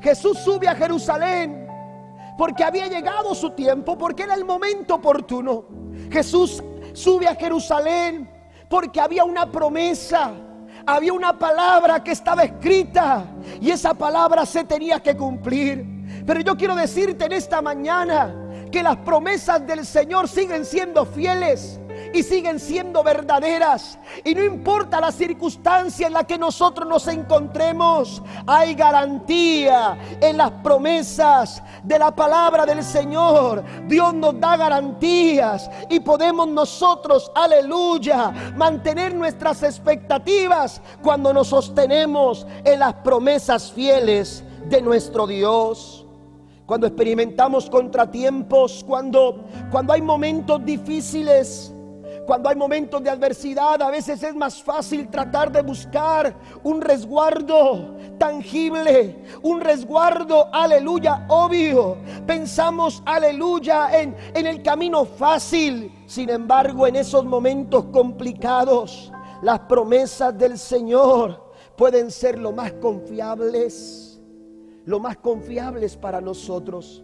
[0.02, 1.68] Jesús sube a Jerusalén
[2.38, 5.66] porque había llegado su tiempo, porque era el momento oportuno.
[6.10, 8.32] Jesús sube a Jerusalén
[8.70, 10.32] porque había una promesa,
[10.86, 13.26] había una palabra que estaba escrita
[13.60, 15.97] y esa palabra se tenía que cumplir.
[16.28, 18.36] Pero yo quiero decirte en esta mañana
[18.70, 21.80] que las promesas del Señor siguen siendo fieles
[22.14, 23.98] y siguen siendo verdaderas.
[24.26, 30.52] Y no importa la circunstancia en la que nosotros nos encontremos, hay garantía en las
[30.52, 33.64] promesas de la palabra del Señor.
[33.88, 42.80] Dios nos da garantías y podemos nosotros, aleluya, mantener nuestras expectativas cuando nos sostenemos en
[42.80, 46.04] las promesas fieles de nuestro Dios
[46.68, 51.74] cuando experimentamos contratiempos, cuando, cuando hay momentos difíciles,
[52.26, 57.96] cuando hay momentos de adversidad, a veces es más fácil tratar de buscar un resguardo
[58.18, 61.96] tangible, un resguardo, aleluya, obvio.
[62.26, 65.90] Pensamos, aleluya, en, en el camino fácil.
[66.06, 69.10] Sin embargo, en esos momentos complicados,
[69.42, 74.07] las promesas del Señor pueden ser lo más confiables,
[74.88, 77.04] lo más confiables para nosotros.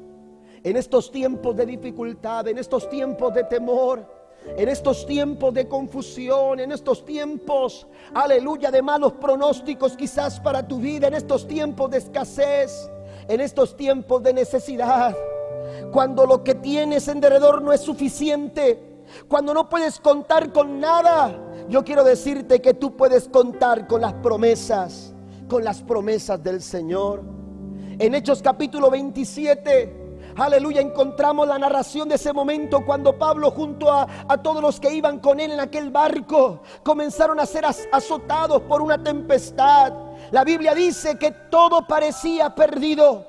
[0.64, 4.10] En estos tiempos de dificultad, en estos tiempos de temor,
[4.58, 10.80] en estos tiempos de confusión, en estos tiempos, aleluya, de malos pronósticos quizás para tu
[10.80, 12.90] vida, en estos tiempos de escasez,
[13.28, 15.14] en estos tiempos de necesidad,
[15.92, 21.38] cuando lo que tienes en derredor no es suficiente, cuando no puedes contar con nada,
[21.68, 25.14] yo quiero decirte que tú puedes contar con las promesas,
[25.50, 27.43] con las promesas del Señor.
[28.00, 30.04] En Hechos capítulo 27,
[30.36, 34.08] Aleluya, encontramos la narración de ese momento cuando Pablo junto a,
[34.42, 39.02] todos los que iban con él en aquel barco comenzaron a ser azotados por una
[39.04, 39.94] tempestad.
[40.32, 43.28] La Biblia dice que todo parecía perdido.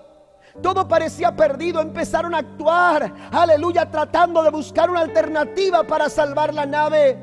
[0.62, 6.64] Todo parecía perdido, empezaron a actuar, aleluya, tratando de buscar una alternativa para salvar la
[6.64, 7.18] nave.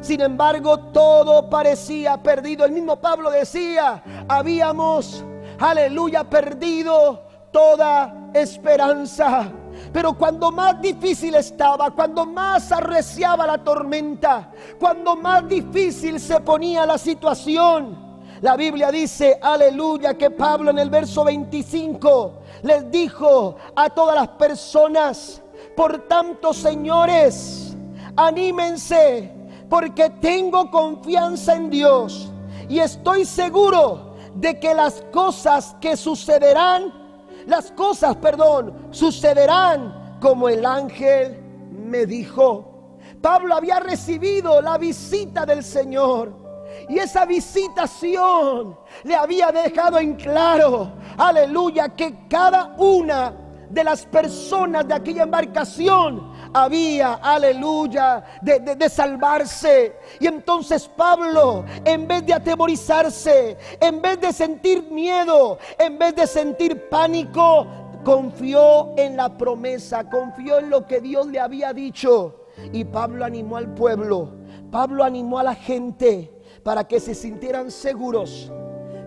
[0.00, 2.64] Sin embargo, todo parecía perdido.
[2.64, 5.22] El mismo Pablo decía, habíamos,
[5.62, 9.50] aleluya, perdido toda esperanza.
[9.92, 16.84] Pero cuando más difícil estaba, cuando más arreciaba la tormenta, cuando más difícil se ponía
[16.84, 23.88] la situación, la Biblia dice, aleluya, que Pablo en el verso 25 les dijo a
[23.90, 25.42] todas las personas,
[25.76, 27.76] por tanto señores,
[28.16, 29.32] anímense,
[29.68, 32.30] porque tengo confianza en Dios
[32.68, 37.02] y estoy seguro de que las cosas que sucederán
[37.46, 41.38] las cosas, perdón, sucederán como el ángel
[41.70, 42.98] me dijo.
[43.20, 46.40] Pablo había recibido la visita del Señor.
[46.88, 53.34] Y esa visitación le había dejado en claro, aleluya, que cada una
[53.68, 59.96] de las personas de aquella embarcación había, aleluya, de, salvarse.
[60.20, 66.26] Y entonces Pablo, en vez de atemorizarse, en vez de sentir miedo, en vez de
[66.26, 67.66] sentir pánico,
[68.04, 72.46] confió en la promesa, confió en lo que Dios le había dicho.
[72.72, 74.28] Y Pablo animó al pueblo,
[74.70, 78.52] Pablo animó a la gente para que se sintieran seguros,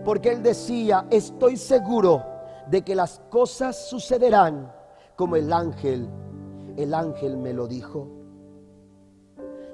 [0.04, 2.24] porque él decía, estoy seguro
[2.68, 4.74] de que las cosas sucederán
[5.16, 6.10] como el ángel
[6.78, 8.08] el ángel me lo dijo.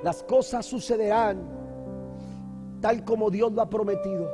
[0.04, 1.62] Las cosas sucederán
[2.82, 4.30] tal como Dios lo ha prometido,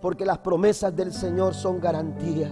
[0.00, 2.50] porque las promesas del Señor son garantía.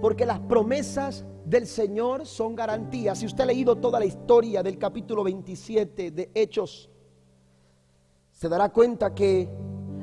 [0.00, 3.18] Porque las promesas del Señor son garantías.
[3.18, 6.90] Si usted ha leído toda la historia del capítulo 27 de Hechos,
[8.30, 9.48] se dará cuenta que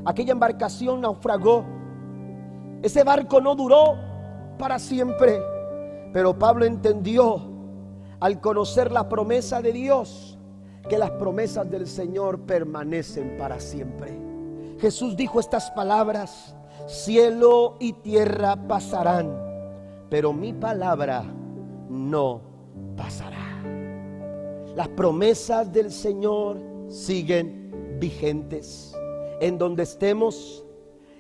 [0.05, 1.65] aquella embarcación naufragó.
[2.83, 3.95] Ese barco no duró
[4.59, 5.39] para siempre.
[6.13, 7.41] Pero Pablo entendió
[8.19, 10.37] al conocer la promesa de Dios
[10.87, 14.17] que las promesas del Señor permanecen para siempre.
[14.79, 16.55] Jesús dijo estas palabras,
[16.87, 19.35] cielo y tierra pasarán,
[20.09, 21.23] pero mi palabra
[21.89, 22.41] no
[22.95, 23.63] pasará.
[24.75, 28.95] Las promesas del Señor siguen vigentes.
[29.41, 30.63] En donde estemos,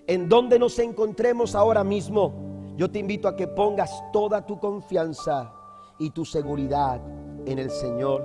[0.07, 2.46] en donde nos encontremos ahora mismo,
[2.77, 5.51] yo te invito a que pongas toda tu confianza
[5.97, 7.01] y tu seguridad
[7.45, 8.23] en el Señor.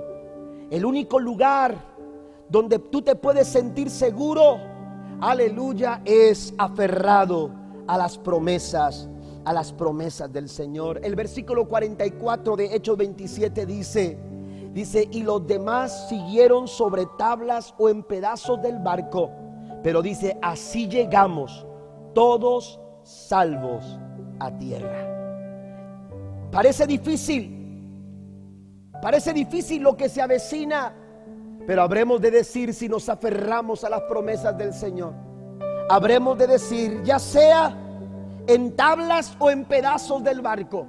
[0.69, 1.75] El único lugar
[2.47, 4.59] donde tú te puedes sentir seguro,
[5.19, 7.49] aleluya, es aferrado
[7.87, 9.09] a las promesas,
[9.43, 11.01] a las promesas del Señor.
[11.03, 14.19] El versículo 44 de Hechos 27 dice,
[14.71, 19.31] dice, y los demás siguieron sobre tablas o en pedazos del barco,
[19.81, 21.65] pero dice, así llegamos
[22.13, 23.97] todos salvos
[24.51, 25.09] tierra.
[26.51, 27.59] Parece difícil,
[29.01, 30.93] parece difícil lo que se avecina,
[31.65, 35.13] pero habremos de decir si nos aferramos a las promesas del Señor.
[35.89, 37.75] Habremos de decir, ya sea
[38.47, 40.87] en tablas o en pedazos del barco,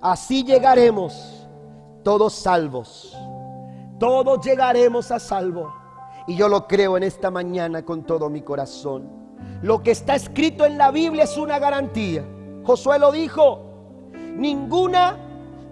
[0.00, 1.48] así llegaremos
[2.02, 3.16] todos salvos.
[3.98, 5.72] Todos llegaremos a salvo.
[6.26, 9.08] Y yo lo creo en esta mañana con todo mi corazón.
[9.62, 12.24] Lo que está escrito en la Biblia es una garantía.
[12.64, 13.60] Josué lo dijo,
[14.36, 15.18] ninguna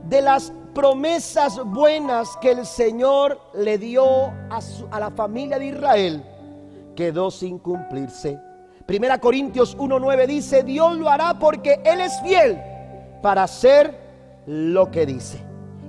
[0.05, 4.05] de las promesas buenas que el Señor le dio
[4.50, 6.24] a, la familia de Israel
[6.94, 8.38] quedó sin cumplirse.
[8.85, 12.61] Primera Corintios 1.9 dice, Dios lo hará porque Él es fiel
[13.22, 13.98] para hacer
[14.46, 15.38] lo que dice.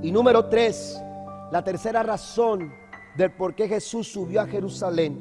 [0.01, 1.03] Y número 3,
[1.51, 2.73] la tercera razón
[3.17, 5.19] del por qué Jesús subió a Jerusalén,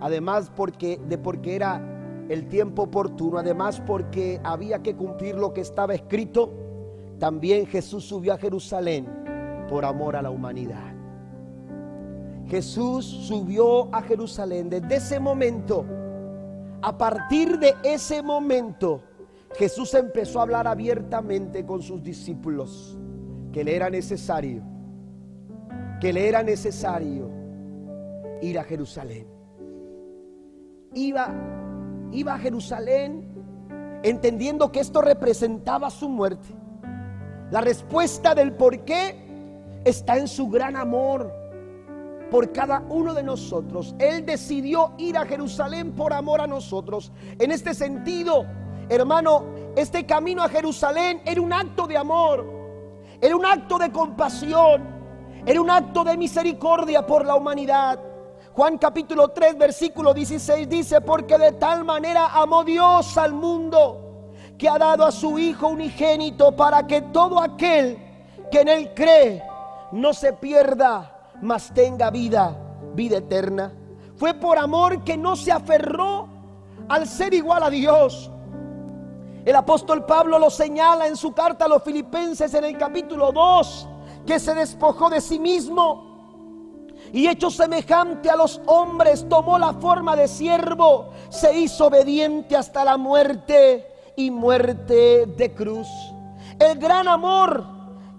[0.00, 1.91] además porque, de porque era
[2.28, 6.52] el tiempo oportuno, además porque había que cumplir lo que estaba escrito,
[7.18, 9.06] también Jesús subió a Jerusalén
[9.68, 10.92] por amor a la humanidad.
[12.46, 15.86] Jesús subió a Jerusalén desde ese momento.
[16.82, 19.02] A partir de ese momento,
[19.54, 22.98] Jesús empezó a hablar abiertamente con sus discípulos
[23.52, 24.62] que le era necesario,
[26.00, 27.30] que le era necesario
[28.40, 29.26] ir a Jerusalén.
[30.94, 31.32] Iba,
[32.12, 33.28] iba a Jerusalén
[34.02, 36.48] entendiendo que esto representaba su muerte.
[37.50, 41.32] La respuesta del por qué está en su gran amor
[42.30, 43.94] por cada uno de nosotros.
[43.98, 47.12] Él decidió ir a Jerusalén por amor a nosotros.
[47.38, 48.46] En este sentido,
[48.88, 49.44] hermano,
[49.76, 52.46] este camino a Jerusalén era un acto de amor,
[53.20, 54.82] era un acto de compasión,
[55.44, 58.00] era un acto de misericordia por la humanidad.
[58.54, 64.68] Juan capítulo 3, versículo 16 dice, porque de tal manera amó Dios al mundo que
[64.68, 67.98] ha dado a su Hijo unigénito para que todo aquel
[68.50, 69.42] que en Él cree
[69.92, 72.54] no se pierda, mas tenga vida,
[72.94, 73.72] vida eterna.
[74.16, 76.28] Fue por amor que no se aferró
[76.90, 78.30] al ser igual a Dios.
[79.46, 83.88] El apóstol Pablo lo señala en su carta a los filipenses en el capítulo 2,
[84.26, 86.11] que se despojó de sí mismo
[87.12, 92.84] y hecho semejante a los hombres, tomó la forma de siervo, se hizo obediente hasta
[92.84, 95.88] la muerte y muerte de cruz.
[96.58, 97.64] El gran amor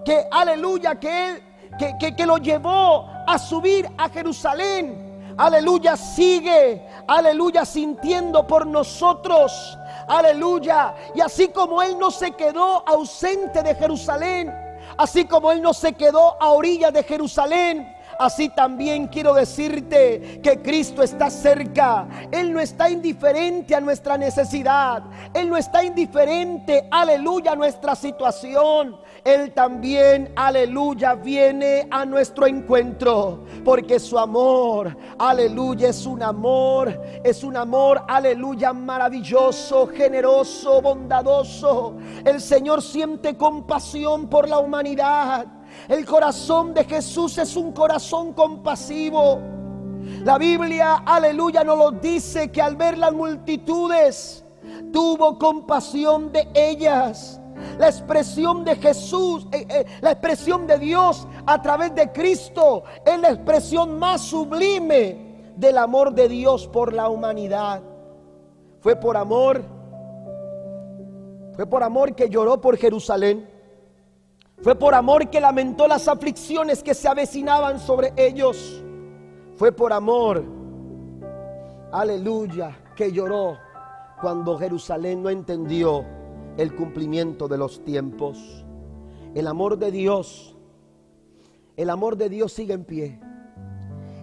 [0.05, 1.43] que, aleluya, que él
[1.77, 5.33] que, lo llevó a subir a Jerusalén.
[5.37, 9.77] Aleluya, sigue, aleluya, sintiendo por nosotros.
[10.07, 10.93] Aleluya.
[11.15, 14.53] Y así como Él no se quedó ausente de Jerusalén,
[14.97, 17.92] así como Él no se quedó a orillas de Jerusalén,
[18.23, 22.07] Así también quiero decirte que Cristo está cerca.
[22.31, 25.03] Él no está indiferente a nuestra necesidad.
[25.33, 28.95] Él no está indiferente, aleluya, a nuestra situación.
[29.25, 33.43] Él también, aleluya, viene a nuestro encuentro.
[33.65, 41.97] Porque su amor, aleluya, es un amor, es un amor, aleluya, maravilloso, generoso, bondadoso.
[42.23, 45.45] El Señor siente compasión por la humanidad.
[45.87, 49.39] El corazón de Jesús es un corazón compasivo.
[50.23, 54.43] La Biblia, aleluya, nos lo dice que al ver las multitudes,
[54.91, 57.39] tuvo compasión de ellas
[57.77, 63.19] la expresión de Jesús, eh, eh, la expresión de Dios a través de Cristo es
[63.19, 67.81] la expresión más sublime del amor de Dios por la humanidad.
[68.79, 69.63] Fue por amor,
[71.55, 73.49] fue por amor que lloró por Jerusalén.
[74.63, 78.81] Fue por amor que lamentó las aflicciones que se avecinaban sobre ellos.
[79.57, 80.41] Fue por amor,
[81.91, 83.57] aleluya, que lloró
[84.21, 86.05] cuando Jerusalén no entendió
[86.55, 88.65] el cumplimiento de los tiempos.
[89.35, 90.55] El amor de Dios,
[91.75, 93.19] el amor de Dios sigue en pie.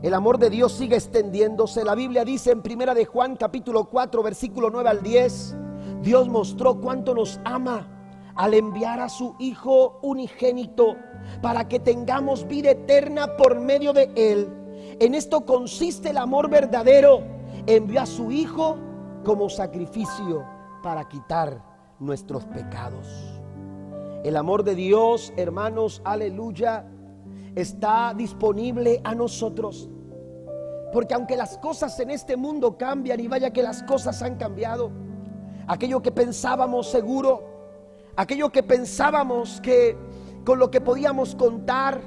[0.03, 1.85] El amor de Dios sigue extendiéndose.
[1.85, 5.57] La Biblia dice en Primera de Juan capítulo 4 versículo 9 al 10,
[6.01, 8.00] Dios mostró cuánto nos ama
[8.41, 10.97] al enviar a su Hijo unigénito
[11.43, 14.49] para que tengamos vida eterna por medio de Él.
[14.99, 17.21] En esto consiste el amor verdadero.
[17.67, 18.79] Envió a su Hijo
[19.27, 20.43] como sacrificio
[20.83, 21.63] para quitar
[21.99, 23.07] nuestros pecados.
[24.25, 26.87] El amor de Dios, hermanos, aleluya,
[27.55, 29.91] está disponible a nosotros.
[30.95, 34.91] Porque aunque las cosas en este mundo cambian y vaya que las cosas han cambiado,
[35.67, 37.50] aquello que pensábamos seguro,
[38.21, 39.97] aquello que pensábamos que
[40.45, 42.03] con lo que podíamos contar,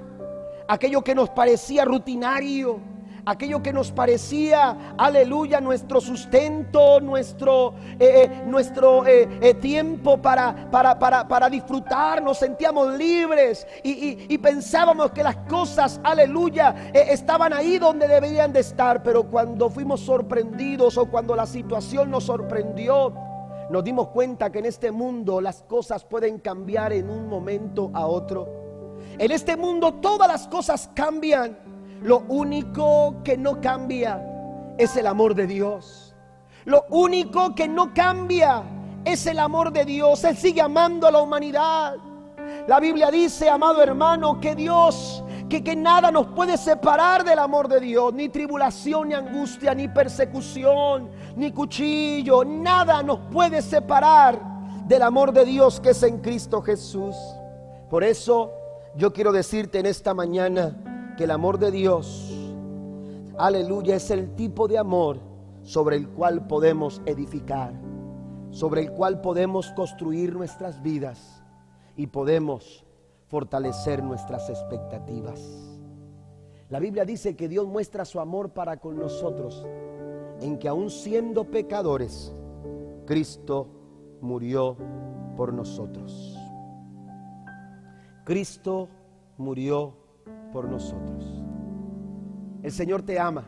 [0.67, 2.79] aquello que nos parecía rutinario,
[3.25, 10.99] aquello que nos parecía, aleluya, nuestro sustento, nuestro, eh, eh, nuestro eh, tiempo para, para,
[10.99, 18.07] para, disfrutar, nos sentíamos libres y, y pensábamos que las cosas, aleluya, estaban ahí donde
[18.07, 23.32] deberían de estar, pero cuando fuimos sorprendidos o cuando la situación nos sorprendió,
[23.69, 28.05] nos dimos cuenta que en este mundo las cosas pueden cambiar en un momento a
[28.05, 28.99] otro.
[29.17, 31.57] En este mundo todas las cosas cambian.
[32.01, 34.21] Lo único que no cambia
[34.77, 36.15] es el amor de Dios.
[36.65, 38.63] Lo único que no cambia
[39.05, 40.23] es el amor de Dios.
[40.23, 41.95] Él sigue amando a la humanidad.
[42.67, 45.23] La Biblia dice, amado hermano, que Dios,
[45.61, 48.13] que, nada nos puede separar del amor de Dios.
[48.13, 52.43] Ni tribulación, ni angustia, ni persecución, ni cuchillo.
[52.43, 54.39] Nada nos puede separar
[54.87, 57.15] del amor de Dios que es en Cristo Jesús.
[57.89, 58.51] Por eso
[58.95, 60.75] yo quiero decirte en esta mañana,
[61.15, 62.31] que el amor de Dios,
[63.37, 65.19] aleluya, es el tipo de amor
[65.63, 67.73] sobre el cual podemos edificar,
[68.51, 71.43] sobre el cual podemos construir nuestras vidas
[71.95, 72.83] y podemos
[73.33, 75.41] fortalecer nuestras expectativas.
[76.69, 79.65] La Biblia dice que Dios muestra su amor para con nosotros,
[80.39, 82.31] en que aun siendo pecadores,
[83.07, 83.67] Cristo
[84.21, 84.77] murió
[85.35, 86.37] por nosotros.
[88.23, 88.87] Cristo
[89.39, 89.95] murió
[90.51, 91.43] por nosotros.
[92.61, 93.47] El Señor te ama.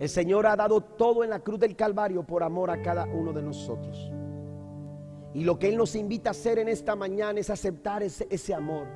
[0.00, 3.34] El Señor ha dado todo en la cruz del Calvario por amor a cada uno
[3.34, 4.10] de nosotros.
[5.38, 8.88] Y lo que Él nos invita a hacer en esta mañana es aceptar ese, amor.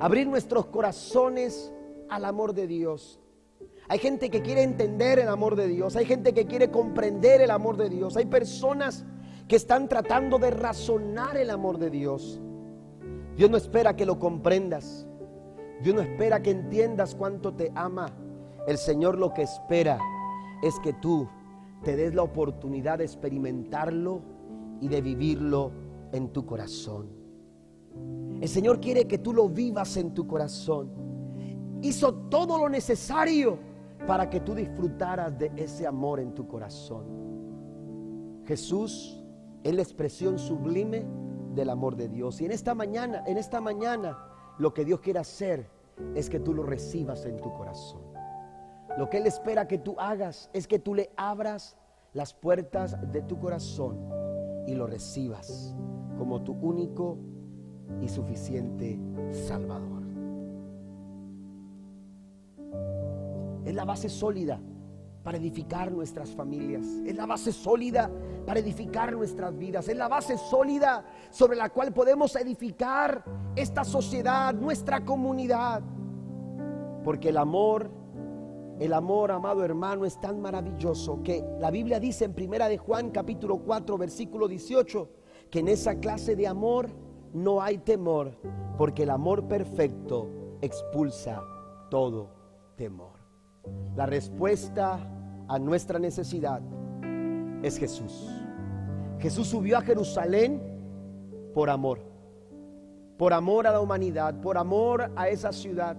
[0.00, 1.72] Abrir nuestros corazones
[2.08, 3.20] al amor de Dios.
[3.86, 5.94] Hay gente que quiere entender el amor de Dios.
[5.94, 8.16] Hay gente que quiere comprender el amor de Dios.
[8.16, 9.04] Hay personas
[9.46, 12.40] que están tratando de razonar el amor de Dios.
[13.36, 15.06] Dios no espera que lo comprendas.
[15.80, 18.12] Dios no espera que entiendas cuánto te ama.
[18.66, 20.00] El Señor lo que espera
[20.64, 21.28] es que tú
[21.84, 24.36] te des la oportunidad de experimentarlo
[24.80, 25.72] y de vivirlo
[26.12, 27.08] en tu corazón.
[28.40, 30.90] El Señor quiere que tú lo vivas en tu corazón.
[31.82, 33.58] Hizo todo lo necesario
[34.06, 37.04] para que tú disfrutaras de ese amor en tu corazón.
[38.46, 39.22] Jesús
[39.64, 41.04] es la expresión sublime
[41.54, 42.40] del amor de Dios.
[42.40, 44.16] Y en esta mañana, en esta mañana,
[44.58, 45.68] lo que Dios quiere hacer
[46.14, 48.02] es que tú lo recibas en tu corazón.
[48.96, 51.76] Lo que Él espera que tú hagas es que tú le abras
[52.12, 54.27] las puertas de tu corazón
[54.68, 55.74] y lo recibas
[56.18, 57.16] como tu único
[58.02, 59.00] y suficiente
[59.32, 60.02] Salvador.
[63.64, 64.60] Es la base sólida
[65.22, 66.84] para edificar nuestras familias.
[67.06, 68.10] Es la base sólida
[68.46, 69.88] para edificar nuestras vidas.
[69.88, 73.24] Es la base sólida sobre la cual podemos edificar
[73.56, 75.82] esta sociedad, nuestra comunidad.
[77.04, 77.90] Porque el amor,
[78.80, 83.10] el amor, amado hermano, es tan maravilloso que la Biblia dice en Primera de Juan
[83.10, 85.08] capítulo 4 versículo 18
[85.50, 86.88] que en esa clase de amor
[87.32, 88.32] no hay temor,
[88.76, 90.28] porque el amor perfecto
[90.60, 91.42] expulsa
[91.90, 92.30] todo
[92.76, 93.18] temor.
[93.96, 94.98] La respuesta
[95.48, 96.62] a nuestra necesidad
[97.62, 98.28] es Jesús.
[99.18, 100.62] Jesús subió a Jerusalén
[101.54, 102.00] por amor,
[103.16, 105.96] por amor a la humanidad, por amor a esa ciudad.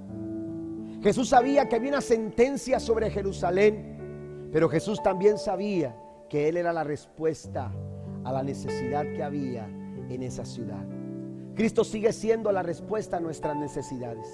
[1.01, 5.95] Jesús sabía que había una sentencia sobre Jerusalén, pero Jesús también sabía
[6.29, 7.71] que Él era la respuesta
[8.23, 10.85] a la necesidad que había en esa ciudad.
[11.55, 14.27] Cristo sigue siendo la respuesta a nuestras necesidades.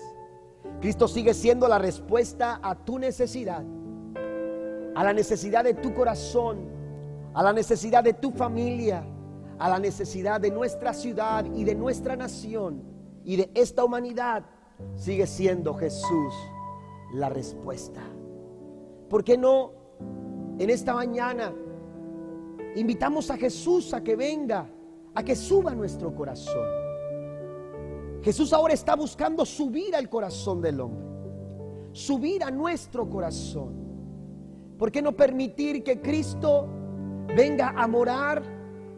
[0.82, 3.64] Cristo sigue siendo la respuesta a tu necesidad
[4.96, 6.70] a la necesidad de tu corazón,
[7.34, 9.06] a la necesidad de tu familia,
[9.60, 12.82] a la necesidad de nuestra ciudad y de nuestra nación
[13.24, 14.46] y de esta humanidad,
[14.96, 16.34] sigue siendo Jesús
[17.14, 18.02] la respuesta.
[19.10, 19.72] ¿Por qué no
[20.58, 21.54] en esta mañana
[22.76, 24.70] invitamos a Jesús a que venga,
[25.14, 26.68] a que suba nuestro corazón?
[28.22, 31.06] Jesús ahora está buscando subir al corazón del hombre.
[31.92, 33.74] subir a nuestro corazón?
[34.78, 36.68] ¿Por qué no permitir que Cristo
[37.36, 38.44] venga a morar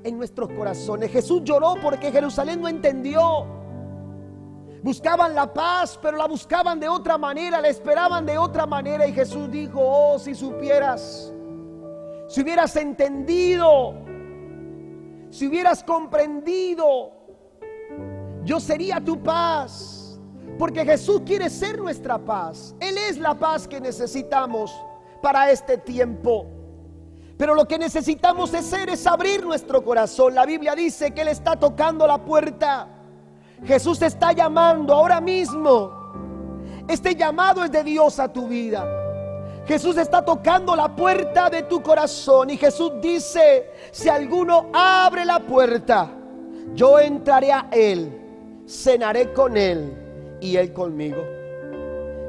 [0.03, 1.11] en nuestros corazones?
[1.11, 3.56] Jesús lloró porque Jerusalén no entendió.
[4.87, 9.05] Buscaban la paz, pero la buscaban de otra manera, la esperaban de otra manera.
[9.05, 11.33] Y Jesús dijo, oh, si supieras,
[12.29, 13.95] si hubieras entendido,
[15.29, 17.11] si hubieras comprendido,
[18.45, 20.21] yo sería tu paz.
[20.57, 22.73] Porque Jesús quiere ser nuestra paz.
[22.79, 24.73] Él es la paz que necesitamos
[25.21, 26.47] para este tiempo.
[27.37, 30.33] Pero lo que necesitamos hacer es abrir nuestro corazón.
[30.33, 32.96] La Biblia dice que Él está tocando la puerta.
[33.65, 35.91] Jesús está llamando ahora mismo.
[36.87, 38.85] Este llamado es de Dios a tu vida.
[39.67, 45.39] Jesús está tocando la puerta de tu corazón y Jesús dice, si alguno abre la
[45.39, 46.09] puerta,
[46.73, 51.21] yo entraré a Él, cenaré con Él y Él conmigo.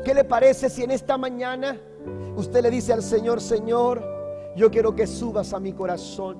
[0.05, 1.79] ¿Qué le parece si en esta mañana
[2.35, 4.03] usted le dice al Señor, Señor,
[4.57, 6.39] yo quiero que subas a mi corazón?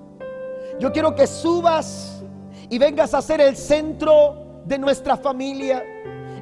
[0.81, 2.23] Yo quiero que subas
[2.69, 5.83] y vengas a ser el centro de nuestra familia,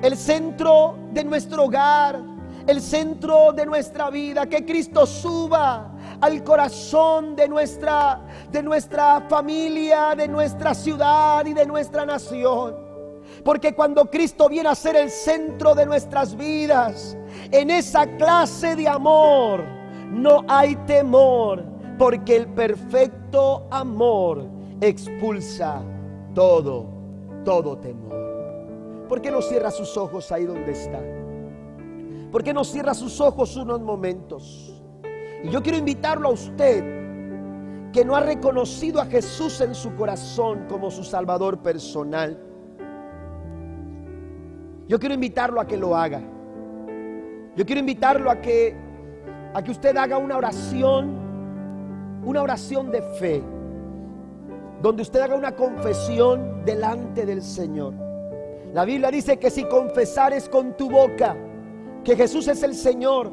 [0.02, 7.36] el centro de nuestro hogar el centro de nuestra vida, que Cristo suba al corazón
[7.36, 8.20] de nuestra
[8.50, 12.74] de nuestra familia, de nuestra ciudad y de nuestra nación.
[13.44, 17.16] Porque cuando Cristo viene a ser el centro de nuestras vidas,
[17.52, 19.64] en esa clase de amor
[20.10, 21.64] no hay temor,
[21.98, 24.44] porque el perfecto amor
[24.80, 25.82] expulsa
[26.34, 26.95] todo,
[27.46, 29.06] todo temor.
[29.08, 31.00] ¿Por qué no cierra sus ojos ahí donde está?
[32.32, 34.82] ¿Por qué no cierra sus ojos unos momentos?
[35.44, 40.66] Y yo quiero invitarlo a usted que no ha reconocido a Jesús en su corazón
[40.68, 42.36] como su Salvador personal.
[44.88, 46.20] Yo quiero invitarlo a que lo haga.
[47.54, 48.76] Yo quiero invitarlo a que
[49.54, 53.42] a que usted haga una oración, una oración de fe,
[54.82, 57.94] donde usted haga una confesión delante del Señor.
[58.72, 61.36] La Biblia dice que si confesares con tu boca
[62.04, 63.30] que Jesús es el Señor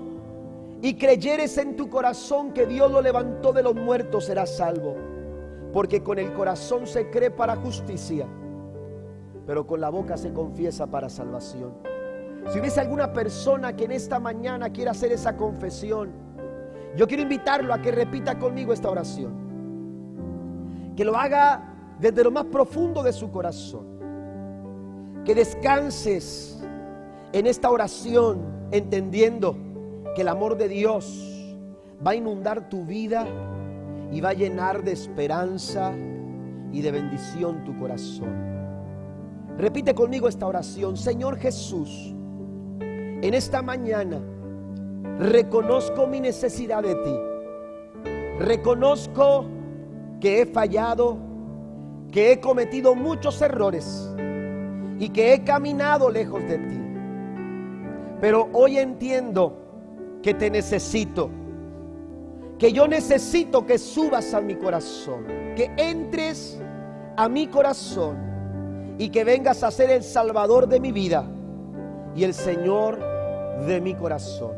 [0.82, 4.96] y creyeres en tu corazón que Dios lo levantó de los muertos, serás salvo.
[5.74, 8.28] Porque con el corazón se cree para justicia,
[9.46, 11.74] pero con la boca se confiesa para salvación.
[12.52, 16.12] Si hubiese alguna persona que en esta mañana quiera hacer esa confesión,
[16.96, 19.43] yo quiero invitarlo a que repita conmigo esta oración.
[20.96, 23.86] Que lo haga desde lo más profundo de su corazón.
[25.26, 26.64] Que descanses
[27.32, 29.56] en esta oración entendiendo
[30.16, 31.56] que el amor de Dios
[32.06, 33.26] va a inundar tu vida
[34.12, 35.94] y va a llenar de esperanza
[36.72, 38.54] y de bendición tu corazón.
[39.58, 40.98] Repite conmigo esta oración.
[40.98, 42.14] Señor Jesús,
[42.80, 44.20] en esta mañana
[45.20, 47.16] reconozco mi necesidad de ti.
[48.40, 49.46] Reconozco
[50.24, 51.18] que he fallado,
[52.10, 54.10] que he cometido muchos errores
[54.98, 56.80] y que he caminado lejos de ti.
[58.22, 59.58] Pero hoy entiendo
[60.22, 61.30] que te necesito.
[62.58, 65.26] Que yo necesito que subas a mi corazón.
[65.58, 66.58] Que entres
[67.18, 68.96] a mi corazón.
[69.00, 71.26] Y que vengas a ser el Salvador de mi vida.
[72.16, 72.98] Y el Señor
[73.68, 74.56] de mi corazón.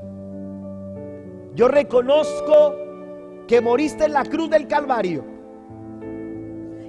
[1.56, 2.76] Yo reconozco
[3.48, 5.35] que moriste en la cruz del Calvario.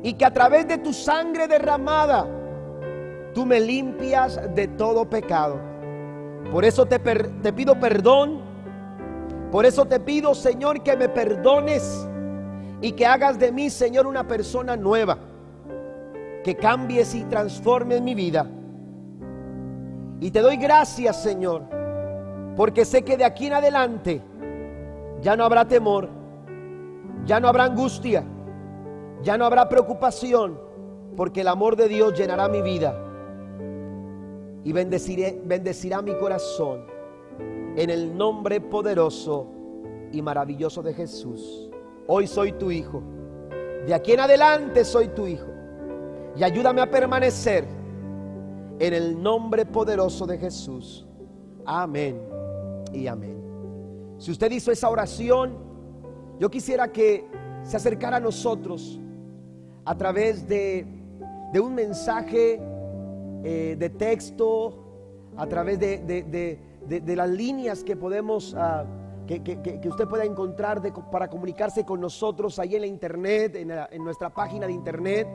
[0.03, 2.27] Y que a través de tu sangre derramada,
[3.35, 5.59] tú me limpias de todo pecado.
[6.51, 6.99] Por eso te,
[7.53, 8.41] pido perdón.
[9.51, 12.09] Por eso te pido, Señor, que me perdones
[12.81, 15.19] y que hagas de mí, Señor, una persona nueva.
[16.45, 18.47] Que cambies y transformes mi vida.
[20.21, 21.65] Y te doy gracias, Señor,
[22.57, 24.23] porque sé que de aquí en adelante
[25.21, 26.09] ya no habrá temor,
[27.27, 28.25] ya no habrá angustia,
[29.23, 30.59] ya no habrá preocupación,
[31.17, 33.03] porque el amor de Dios llenará mi vida
[34.65, 36.85] y bendeciré, bendecirá mi corazón
[37.77, 39.47] en el nombre poderoso
[40.13, 41.71] y maravilloso de Jesús.
[42.07, 43.03] Hoy soy tu hijo.
[43.87, 45.47] De aquí en adelante soy tu hijo.
[46.37, 47.65] Y ayúdame a permanecer
[48.79, 51.07] en el nombre poderoso de Jesús.
[51.65, 52.21] Amén
[52.93, 53.37] y amén.
[54.19, 55.57] Si usted hizo esa oración,
[56.39, 57.27] yo quisiera que
[57.63, 59.01] se acercara a nosotros
[59.87, 60.87] a través de,
[61.53, 62.61] de un mensaje
[63.45, 64.83] eh, de texto,
[65.37, 66.59] a través de,
[67.17, 68.85] las líneas que podemos, ah,
[69.27, 74.67] que, usted pueda encontrar para comunicarse con nosotros ahí en la internet, en, nuestra página
[74.67, 75.29] de internet,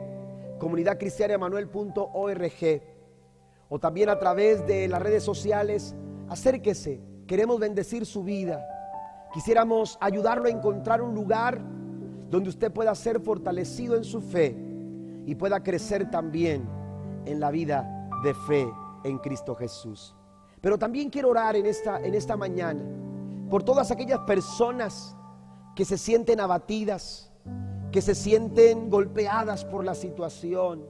[0.58, 2.82] comunidadcristianemanuel.org,
[3.68, 5.94] o también a través de las redes sociales,
[6.28, 8.62] acérquese queremos bendecir su vida.
[9.32, 11.62] Quisiéramos ayudarlo a encontrar un lugar
[12.32, 14.56] donde usted pueda ser fortalecido en su fe
[15.26, 16.66] y pueda crecer también
[17.26, 18.66] en la vida de fe
[19.04, 20.14] en Cristo Jesús.
[20.62, 22.80] Pero también quiero orar en esta, en esta mañana
[23.50, 25.14] por todas aquellas personas
[25.76, 27.30] que se sienten abatidas,
[27.90, 30.86] que se sienten golpeadas por la situación.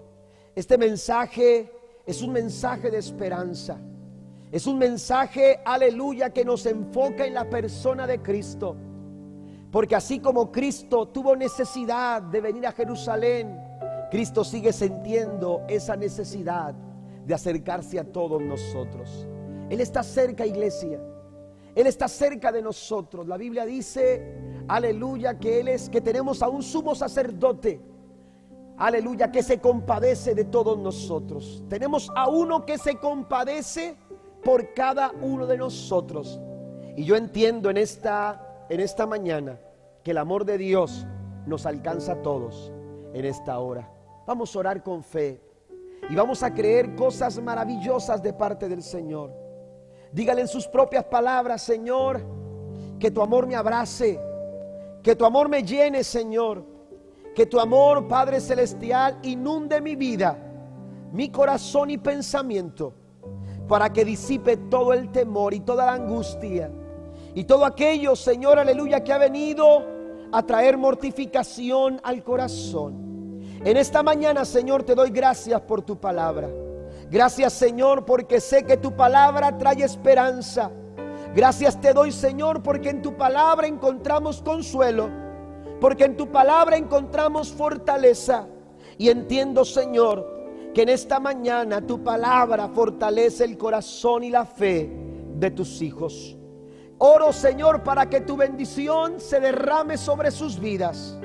[0.55, 1.73] Este mensaje
[2.07, 3.81] es un mensaje de esperanza.
[4.53, 8.77] Es un mensaje, aleluya, que nos enfoca en la persona de Cristo.
[9.73, 13.59] Porque así como Cristo tuvo necesidad de venir a Jerusalén,
[14.11, 16.75] Cristo sigue sintiendo esa necesidad
[17.25, 19.27] de acercarse a todos nosotros.
[19.71, 21.01] Él está cerca, iglesia.
[21.75, 23.27] Él está cerca de nosotros.
[23.27, 24.37] La Biblia dice,
[24.69, 27.81] aleluya, que Él es, que tenemos a un sumo sacerdote.
[28.77, 31.65] Aleluya, que se compadece de todos nosotros.
[31.71, 33.97] Tenemos a uno que se compadece
[34.45, 36.39] por cada uno de nosotros.
[36.95, 39.59] Y yo entiendo en esta, en esta mañana
[40.03, 41.07] que el amor de Dios
[41.47, 42.73] nos alcanza a todos
[43.13, 43.91] en esta hora.
[44.27, 45.41] Vamos a orar con fe
[46.09, 49.33] y vamos a creer cosas maravillosas de parte del Señor.
[50.13, 52.23] Dígale en sus propias palabras, Señor,
[52.99, 54.21] que tu amor me abrace,
[55.03, 56.65] que tu amor me llene, Señor,
[57.35, 60.37] que tu amor, Padre Celestial, inunde mi vida,
[61.13, 62.95] mi corazón y pensamiento
[63.69, 66.71] para que disipe todo el temor y toda la angustia
[67.35, 69.85] y todo aquello, Señor, aleluya, que ha venido
[70.33, 73.41] a traer mortificación al corazón.
[73.65, 76.51] En esta mañana, Señor, te doy gracias por tu palabra.
[77.11, 80.71] Gracias, Señor, porque sé que tu palabra trae esperanza.
[81.35, 85.09] Gracias te doy, Señor, porque en tu palabra encontramos consuelo,
[85.81, 88.47] porque en tu palabra encontramos fortaleza.
[88.99, 94.91] Y entiendo, Señor, que en esta mañana tu palabra fortalece el corazón y la fe
[95.35, 96.37] de tus hijos.
[97.05, 101.19] Oro, Señor, para que tu bendición se derrame sobre sus vidas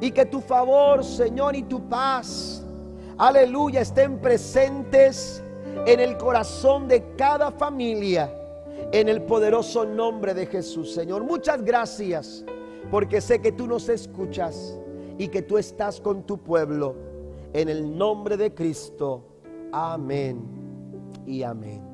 [0.00, 2.64] y que tu favor, Señor, y tu paz,
[3.18, 5.42] aleluya, estén presentes
[5.86, 8.32] en el corazón de cada familia,
[8.92, 11.22] en el poderoso nombre de Jesús, Señor.
[11.22, 12.42] Muchas gracias,
[12.90, 14.78] porque sé que tú nos escuchas
[15.18, 16.96] y que tú estás con tu pueblo
[17.52, 19.22] en el nombre de Cristo.
[19.70, 20.40] Amén
[21.26, 21.89] y amén.